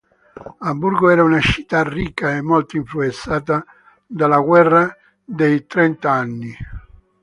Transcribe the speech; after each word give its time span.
Amburgo 0.69 1.11
era 1.11 1.23
una 1.23 1.39
città 1.41 1.83
ricca 1.87 2.35
e 2.35 2.41
molto 2.41 2.75
influenzata 2.75 3.63
dalla 4.03 4.39
guerra 4.39 4.97
dei 5.23 5.67
trent'anni. 5.67 6.57